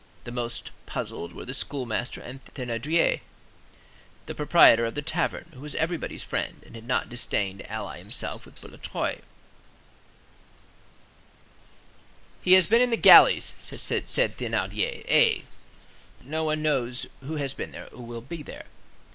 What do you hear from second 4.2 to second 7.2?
the proprietor of the tavern, who was everybody's friend, and had not